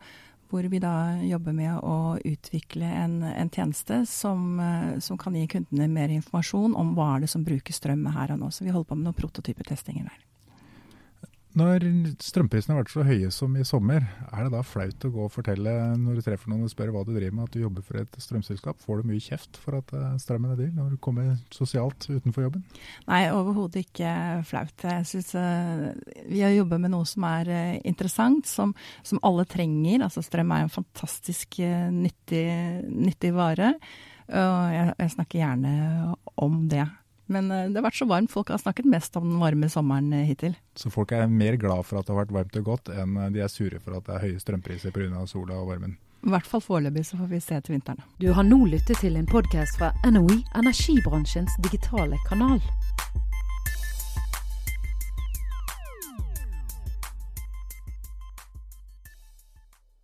Hvor 0.48 0.64
vi 0.72 0.80
da 0.80 1.18
jobber 1.28 1.56
med 1.56 1.82
å 1.84 2.16
utvikle 2.24 2.88
en, 3.02 3.18
en 3.28 3.50
tjeneste 3.52 4.04
som, 4.08 4.62
som, 5.04 5.20
kan 5.20 5.36
gi 5.36 5.48
kundene 5.52 5.90
mer 5.92 6.14
informasjon 6.16 6.76
om 6.78 6.94
hva 6.96 7.16
er 7.16 7.26
det 7.26 7.34
som 7.34 7.44
bruker 7.48 7.76
strøm 7.76 8.06
her 8.16 8.36
og 8.36 8.44
nå. 8.44 8.52
Så 8.52 8.68
vi 8.68 8.72
holder 8.72 8.94
på 8.94 9.00
med 9.00 9.10
noen 9.10 9.18
prototypetestinger 9.18 10.08
der. 10.08 10.24
Når 11.58 11.84
strømprisene 12.22 12.76
har 12.76 12.84
vært 12.84 12.92
så 12.94 13.04
høye 13.08 13.30
som 13.34 13.56
i 13.58 13.64
sommer, 13.66 14.04
er 14.28 14.46
det 14.46 14.52
da 14.54 14.60
flaut 14.66 15.06
å 15.08 15.10
gå 15.14 15.24
og 15.26 15.32
fortelle 15.34 15.72
når 15.98 16.20
du 16.20 16.26
treffer 16.26 16.52
noen 16.52 16.68
og 16.68 16.72
spør 16.74 16.92
hva 16.94 17.02
du 17.08 17.14
driver 17.16 17.34
med, 17.34 17.48
at 17.48 17.56
du 17.56 17.64
jobber 17.64 17.86
for 17.86 18.02
et 18.02 18.18
strømselskap? 18.22 18.78
Får 18.84 19.02
du 19.02 19.10
mye 19.10 19.24
kjeft 19.24 19.58
for 19.62 19.80
at 19.80 19.94
eh, 19.98 20.20
strømmen 20.22 20.54
er 20.54 20.60
dyr 20.60 20.76
når 20.76 20.92
du 20.94 21.00
kommer 21.02 21.32
sosialt 21.56 22.10
utenfor 22.12 22.46
jobben? 22.46 22.66
Nei, 23.08 23.24
overhodet 23.34 23.88
ikke 23.88 24.12
flaut. 24.46 24.86
Jeg 24.86 25.08
syns 25.10 25.34
uh, 25.40 25.88
Vi 26.30 26.44
har 26.46 26.54
jobbet 26.54 26.84
med 26.84 26.94
noe 26.94 27.10
som 27.10 27.26
er 27.30 27.50
uh, 27.50 27.80
interessant, 27.90 28.46
som, 28.50 28.76
som, 29.02 29.24
alle 29.26 29.48
trenger. 29.50 30.06
Altså 30.06 30.22
Strøm 30.26 30.54
er 30.54 30.68
en 30.68 30.74
fantastisk 30.78 31.58
nyttig, 31.96 32.46
nyttig, 32.92 33.34
vare. 33.38 33.74
Og 34.28 34.62
jeg, 34.76 34.94
jeg 35.00 35.16
snakker 35.16 35.42
gjerne 35.42 35.76
om 36.44 36.62
det. 36.70 36.86
Men 37.28 37.52
eh, 37.52 37.68
det 37.70 37.80
har 37.80 37.88
vært 37.88 38.00
så 38.00 38.08
varmt. 38.10 38.32
Folk 38.34 38.52
har 38.54 38.62
snakket 38.62 38.90
mest 38.90 39.16
om 39.20 39.28
den 39.28 39.40
varme 39.42 39.70
sommeren 39.72 40.12
eh, 40.16 40.26
hittil. 40.30 40.58
Så 40.80 40.92
folk 40.94 41.14
er 41.16 41.28
mer 41.32 41.60
glad 41.60 41.86
for 41.88 42.00
at 42.00 42.08
det 42.08 42.16
har 42.16 42.24
vært 42.24 42.36
varmt 42.40 42.60
og 42.62 42.68
godt, 42.72 42.92
enn 42.96 43.18
eh, 43.20 43.32
de 43.36 43.44
er 43.44 43.52
sure 43.52 43.82
for 43.84 44.00
at 44.00 44.08
det 44.08 44.18
er 44.18 44.26
høye 44.28 44.44
strømpriser 44.44 44.96
pga. 44.96 45.26
sola 45.28 45.60
og 45.62 45.74
varmen? 45.74 45.98
I 46.26 46.32
hvert 46.34 46.48
fall 46.50 46.64
foreløpig, 46.64 47.06
så 47.06 47.20
får 47.20 47.30
vi 47.32 47.40
se 47.44 47.60
til 47.62 47.78
vinteren. 47.78 48.02
Du 48.20 48.32
har 48.34 48.44
nå 48.44 48.64
lyttet 48.66 49.00
til 49.04 49.16
en 49.20 49.30
podkast 49.30 49.78
fra 49.80 49.94
NOE, 50.10 50.42
energibransjens 50.58 51.60
digitale 51.64 52.18
kanal. 52.28 52.60